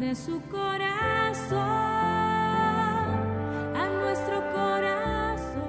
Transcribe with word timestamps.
de 0.00 0.14
su 0.14 0.40
corazón 0.50 1.58
a 3.76 3.88
nuestro 4.00 4.40
corazón. 4.50 5.62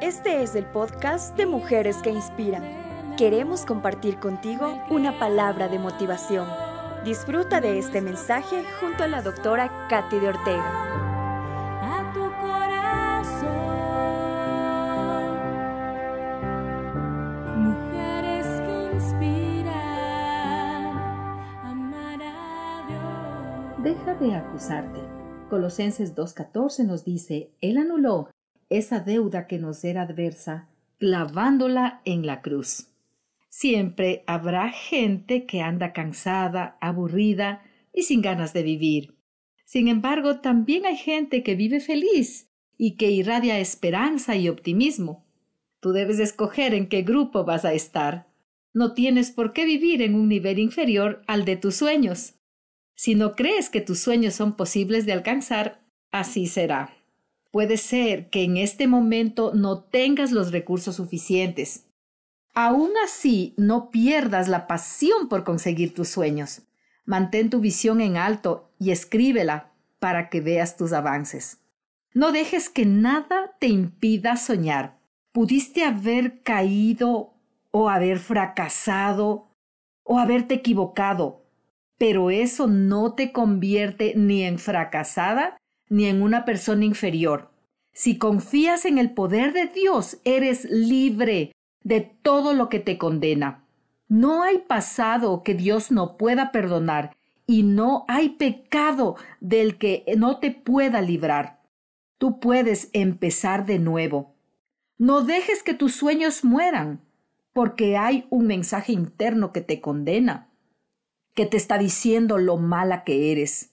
Este 0.00 0.42
es 0.42 0.54
el 0.54 0.64
podcast 0.64 1.36
de 1.36 1.44
Mujeres 1.44 1.98
que 1.98 2.08
Inspiran. 2.10 2.64
Queremos 3.18 3.66
compartir 3.66 4.18
contigo 4.18 4.82
una 4.88 5.18
palabra 5.18 5.68
de 5.68 5.78
motivación. 5.78 6.48
Disfruta 7.04 7.60
de 7.60 7.78
este 7.78 8.00
mensaje 8.00 8.64
junto 8.80 9.04
a 9.04 9.08
la 9.08 9.20
doctora 9.20 9.86
Katy 9.90 10.20
de 10.20 10.28
Ortega. 10.28 10.64
a 11.82 12.12
tu 12.14 12.32
corazón. 12.40 13.50
Mujeres 17.58 18.46
que 18.46 18.90
inspiran 18.94 19.43
Deja 23.84 24.14
de 24.14 24.34
acusarte. 24.34 24.98
Colosenses 25.50 26.16
2.14 26.16 26.86
nos 26.86 27.04
dice, 27.04 27.50
Él 27.60 27.76
anuló 27.76 28.30
esa 28.70 29.00
deuda 29.00 29.46
que 29.46 29.58
nos 29.58 29.84
era 29.84 30.00
adversa, 30.00 30.70
clavándola 30.96 32.00
en 32.06 32.24
la 32.24 32.40
cruz. 32.40 32.88
Siempre 33.50 34.24
habrá 34.26 34.70
gente 34.70 35.44
que 35.44 35.60
anda 35.60 35.92
cansada, 35.92 36.78
aburrida 36.80 37.62
y 37.92 38.04
sin 38.04 38.22
ganas 38.22 38.54
de 38.54 38.62
vivir. 38.62 39.18
Sin 39.66 39.88
embargo, 39.88 40.40
también 40.40 40.86
hay 40.86 40.96
gente 40.96 41.42
que 41.42 41.54
vive 41.54 41.80
feliz 41.80 42.48
y 42.78 42.96
que 42.96 43.10
irradia 43.10 43.58
esperanza 43.58 44.34
y 44.34 44.48
optimismo. 44.48 45.26
Tú 45.80 45.92
debes 45.92 46.20
escoger 46.20 46.72
en 46.72 46.88
qué 46.88 47.02
grupo 47.02 47.44
vas 47.44 47.66
a 47.66 47.74
estar. 47.74 48.28
No 48.72 48.94
tienes 48.94 49.30
por 49.30 49.52
qué 49.52 49.66
vivir 49.66 50.00
en 50.00 50.14
un 50.14 50.30
nivel 50.30 50.58
inferior 50.58 51.22
al 51.26 51.44
de 51.44 51.58
tus 51.58 51.76
sueños. 51.76 52.36
Si 52.94 53.14
no 53.14 53.32
crees 53.32 53.70
que 53.70 53.80
tus 53.80 54.00
sueños 54.00 54.34
son 54.34 54.56
posibles 54.56 55.06
de 55.06 55.12
alcanzar, 55.12 55.82
así 56.10 56.46
será. 56.46 56.94
Puede 57.50 57.76
ser 57.76 58.30
que 58.30 58.42
en 58.42 58.56
este 58.56 58.86
momento 58.86 59.52
no 59.54 59.82
tengas 59.82 60.32
los 60.32 60.52
recursos 60.52 60.96
suficientes. 60.96 61.86
Aún 62.54 62.90
así, 63.04 63.54
no 63.56 63.90
pierdas 63.90 64.48
la 64.48 64.66
pasión 64.66 65.28
por 65.28 65.44
conseguir 65.44 65.94
tus 65.94 66.08
sueños. 66.08 66.62
Mantén 67.04 67.50
tu 67.50 67.60
visión 67.60 68.00
en 68.00 68.16
alto 68.16 68.70
y 68.78 68.90
escríbela 68.90 69.72
para 69.98 70.30
que 70.30 70.40
veas 70.40 70.76
tus 70.76 70.92
avances. 70.92 71.58
No 72.12 72.30
dejes 72.30 72.70
que 72.70 72.86
nada 72.86 73.56
te 73.58 73.66
impida 73.66 74.36
soñar. 74.36 74.98
Pudiste 75.32 75.84
haber 75.84 76.42
caído 76.42 77.34
o 77.72 77.88
haber 77.88 78.20
fracasado 78.20 79.48
o 80.04 80.18
haberte 80.18 80.54
equivocado, 80.54 81.43
pero 81.98 82.30
eso 82.30 82.66
no 82.66 83.14
te 83.14 83.32
convierte 83.32 84.14
ni 84.16 84.42
en 84.42 84.58
fracasada 84.58 85.56
ni 85.88 86.06
en 86.06 86.22
una 86.22 86.44
persona 86.44 86.84
inferior. 86.84 87.50
Si 87.92 88.18
confías 88.18 88.84
en 88.84 88.98
el 88.98 89.12
poder 89.12 89.52
de 89.52 89.66
Dios, 89.66 90.18
eres 90.24 90.64
libre 90.70 91.52
de 91.82 92.00
todo 92.00 92.54
lo 92.54 92.68
que 92.68 92.80
te 92.80 92.98
condena. 92.98 93.64
No 94.08 94.42
hay 94.42 94.58
pasado 94.58 95.42
que 95.42 95.54
Dios 95.54 95.90
no 95.90 96.16
pueda 96.16 96.50
perdonar 96.50 97.16
y 97.46 97.62
no 97.62 98.04
hay 98.08 98.30
pecado 98.30 99.16
del 99.40 99.78
que 99.78 100.04
no 100.16 100.38
te 100.38 100.50
pueda 100.50 101.00
librar. 101.00 101.62
Tú 102.18 102.40
puedes 102.40 102.90
empezar 102.92 103.66
de 103.66 103.78
nuevo. 103.78 104.34
No 104.98 105.22
dejes 105.22 105.62
que 105.62 105.74
tus 105.74 105.94
sueños 105.94 106.44
mueran, 106.44 107.00
porque 107.52 107.96
hay 107.96 108.26
un 108.30 108.46
mensaje 108.46 108.92
interno 108.92 109.52
que 109.52 109.60
te 109.60 109.80
condena, 109.80 110.48
que 111.34 111.46
te 111.46 111.56
está 111.56 111.78
diciendo 111.78 112.38
lo 112.38 112.56
mala 112.56 113.04
que 113.04 113.32
eres. 113.32 113.72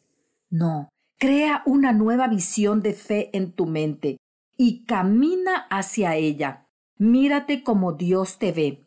No, 0.49 0.89
crea 1.17 1.63
una 1.65 1.93
nueva 1.93 2.27
visión 2.27 2.81
de 2.81 2.93
fe 2.93 3.29
en 3.33 3.51
tu 3.51 3.65
mente 3.65 4.17
y 4.57 4.85
camina 4.85 5.67
hacia 5.69 6.15
ella. 6.15 6.67
Mírate 6.97 7.63
como 7.63 7.93
Dios 7.93 8.37
te 8.37 8.51
ve. 8.51 8.83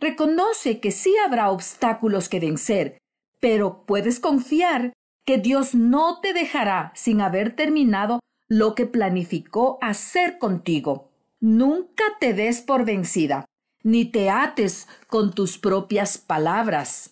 Reconoce 0.00 0.80
que 0.80 0.90
sí 0.90 1.14
habrá 1.24 1.50
obstáculos 1.50 2.28
que 2.28 2.40
vencer, 2.40 2.98
pero 3.38 3.84
puedes 3.86 4.18
confiar 4.18 4.92
que 5.24 5.38
Dios 5.38 5.74
no 5.74 6.20
te 6.20 6.32
dejará 6.32 6.92
sin 6.96 7.20
haber 7.20 7.54
terminado 7.54 8.20
lo 8.48 8.74
que 8.74 8.86
planificó 8.86 9.78
hacer 9.80 10.38
contigo. 10.38 11.12
Nunca 11.40 12.04
te 12.20 12.34
des 12.34 12.60
por 12.60 12.84
vencida, 12.84 13.44
ni 13.82 14.04
te 14.04 14.30
ates 14.30 14.88
con 15.06 15.32
tus 15.32 15.58
propias 15.58 16.18
palabras. 16.18 17.11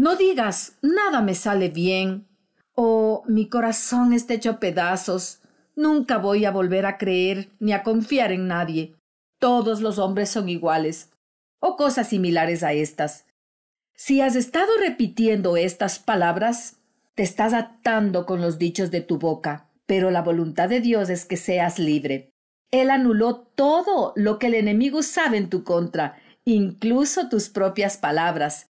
No 0.00 0.16
digas 0.16 0.78
nada 0.80 1.20
me 1.20 1.34
sale 1.34 1.68
bien 1.68 2.26
o 2.74 3.22
mi 3.26 3.50
corazón 3.50 4.14
está 4.14 4.32
hecho 4.32 4.58
pedazos. 4.58 5.42
Nunca 5.76 6.16
voy 6.16 6.46
a 6.46 6.50
volver 6.50 6.86
a 6.86 6.96
creer 6.96 7.50
ni 7.58 7.74
a 7.74 7.82
confiar 7.82 8.32
en 8.32 8.48
nadie. 8.48 8.94
Todos 9.38 9.82
los 9.82 9.98
hombres 9.98 10.30
son 10.30 10.48
iguales 10.48 11.10
o 11.60 11.76
cosas 11.76 12.08
similares 12.08 12.62
a 12.62 12.72
estas. 12.72 13.26
Si 13.94 14.22
has 14.22 14.36
estado 14.36 14.70
repitiendo 14.80 15.58
estas 15.58 15.98
palabras, 15.98 16.78
te 17.14 17.22
estás 17.22 17.52
atando 17.52 18.24
con 18.24 18.40
los 18.40 18.58
dichos 18.58 18.90
de 18.90 19.02
tu 19.02 19.18
boca, 19.18 19.68
pero 19.84 20.10
la 20.10 20.22
voluntad 20.22 20.70
de 20.70 20.80
Dios 20.80 21.10
es 21.10 21.26
que 21.26 21.36
seas 21.36 21.78
libre. 21.78 22.30
Él 22.70 22.88
anuló 22.88 23.36
todo 23.36 24.14
lo 24.16 24.38
que 24.38 24.46
el 24.46 24.54
enemigo 24.54 25.02
sabe 25.02 25.36
en 25.36 25.50
tu 25.50 25.62
contra, 25.62 26.16
incluso 26.46 27.28
tus 27.28 27.50
propias 27.50 27.98
palabras. 27.98 28.70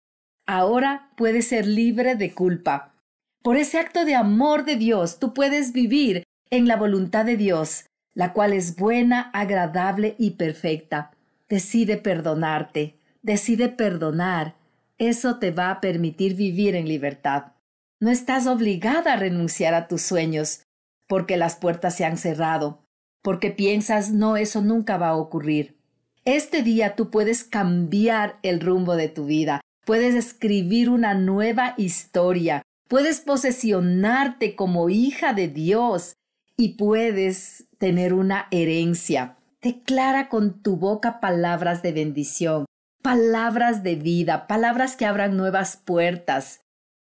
Ahora 0.51 1.11
puedes 1.15 1.49
ser 1.49 1.67
libre 1.67 2.15
de 2.15 2.33
culpa. 2.33 2.95
Por 3.43 3.55
ese 3.55 3.77
acto 3.77 4.03
de 4.03 4.15
amor 4.15 4.65
de 4.65 4.77
Dios, 4.77 5.19
tú 5.19 5.35
puedes 5.35 5.73
vivir 5.73 6.23
en 6.49 6.67
la 6.67 6.75
voluntad 6.75 7.23
de 7.23 7.37
Dios, 7.37 7.85
la 8.15 8.33
cual 8.33 8.53
es 8.53 8.75
buena, 8.75 9.29
agradable 9.35 10.15
y 10.17 10.31
perfecta. 10.31 11.11
Decide 11.49 11.97
perdonarte, 11.97 12.97
decide 13.21 13.69
perdonar. 13.69 14.55
Eso 14.97 15.37
te 15.37 15.51
va 15.51 15.69
a 15.69 15.81
permitir 15.81 16.33
vivir 16.33 16.73
en 16.75 16.87
libertad. 16.87 17.51
No 17.99 18.09
estás 18.09 18.47
obligada 18.47 19.13
a 19.13 19.17
renunciar 19.17 19.75
a 19.75 19.87
tus 19.87 20.01
sueños, 20.01 20.63
porque 21.07 21.37
las 21.37 21.57
puertas 21.57 21.95
se 21.95 22.05
han 22.05 22.17
cerrado, 22.17 22.81
porque 23.21 23.51
piensas 23.51 24.09
no, 24.09 24.35
eso 24.35 24.61
nunca 24.61 24.97
va 24.97 25.09
a 25.09 25.15
ocurrir. 25.15 25.77
Este 26.25 26.63
día 26.63 26.95
tú 26.95 27.11
puedes 27.11 27.43
cambiar 27.43 28.39
el 28.41 28.59
rumbo 28.61 28.95
de 28.95 29.09
tu 29.09 29.25
vida, 29.25 29.61
puedes 29.89 30.13
escribir 30.13 30.87
una 30.87 31.15
nueva 31.15 31.73
historia, 31.75 32.61
puedes 32.87 33.21
posesionarte 33.21 34.55
como 34.55 34.91
hija 34.91 35.33
de 35.33 35.47
Dios 35.47 36.13
y 36.55 36.75
puedes 36.75 37.65
tener 37.79 38.13
una 38.13 38.45
herencia. 38.51 39.37
Declara 39.63 40.29
con 40.29 40.61
tu 40.61 40.75
boca 40.75 41.19
palabras 41.19 41.81
de 41.81 41.91
bendición, 41.91 42.65
palabras 43.01 43.81
de 43.81 43.95
vida, 43.95 44.45
palabras 44.45 44.95
que 44.95 45.07
abran 45.07 45.35
nuevas 45.35 45.77
puertas, 45.77 46.61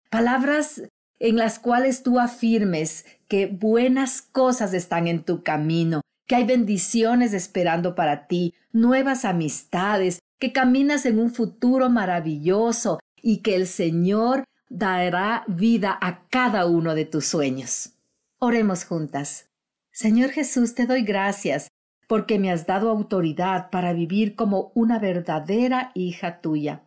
palabras 0.09 0.81
en 1.19 1.37
las 1.37 1.59
cuales 1.59 2.03
tú 2.03 2.19
afirmes 2.19 3.05
que 3.29 3.45
buenas 3.45 4.23
cosas 4.23 4.73
están 4.73 5.07
en 5.07 5.23
tu 5.23 5.43
camino, 5.43 6.01
que 6.27 6.37
hay 6.37 6.47
bendiciones 6.47 7.35
esperando 7.35 7.95
para 7.95 8.27
ti, 8.27 8.55
nuevas 8.73 9.27
amistades, 9.27 10.21
que 10.41 10.53
caminas 10.53 11.07
en 11.07 11.21
un 11.21 11.31
futuro 11.31 11.91
maravilloso 11.91 12.99
y 13.23 13.39
que 13.39 13.55
el 13.55 13.67
Señor 13.67 14.45
dará 14.71 15.45
vida 15.47 15.97
a 16.01 16.27
cada 16.29 16.67
uno 16.67 16.95
de 16.95 17.05
tus 17.05 17.27
sueños. 17.27 17.93
Oremos 18.39 18.85
juntas. 18.85 19.51
Señor 19.93 20.31
Jesús, 20.31 20.75
te 20.75 20.87
doy 20.87 21.03
gracias 21.03 21.69
porque 22.09 22.39
me 22.39 22.51
has 22.51 22.67
dado 22.67 22.91
autoridad 22.91 23.71
para 23.71 23.93
vivir 23.93 24.35
como 24.35 24.73
una 24.75 24.99
verdadera 24.99 25.93
hija 25.95 26.41
tuya. 26.41 26.83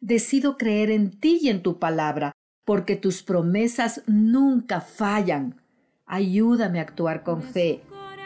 Decido 0.00 0.56
creer 0.56 0.90
en 0.90 1.10
ti 1.10 1.40
y 1.42 1.48
en 1.50 1.62
tu 1.62 1.78
palabra, 1.78 2.32
porque 2.64 2.96
tus 2.96 3.22
promesas 3.22 4.02
nunca 4.06 4.80
fallan. 4.80 5.60
Ayúdame 6.06 6.78
a 6.78 6.82
actuar 6.82 7.22
con 7.22 7.42
fe 7.42 7.82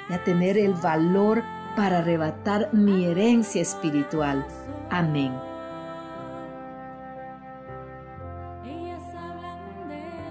y 0.08 0.12
a 0.12 0.22
tener 0.22 0.56
el 0.58 0.74
valor 0.74 1.42
para 1.76 1.98
arrebatar 1.98 2.70
mi 2.72 3.04
herencia 3.04 3.62
espiritual. 3.62 4.44
Amén. 4.90 5.32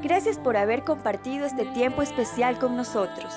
Gracias 0.01 0.37
por 0.37 0.57
haber 0.57 0.83
compartido 0.83 1.45
este 1.45 1.63
tiempo 1.65 2.01
especial 2.01 2.59
con 2.59 2.75
nosotros. 2.75 3.33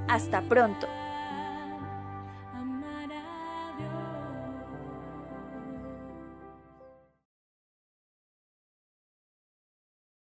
Hasta 0.08 0.43
pronto. 0.43 0.87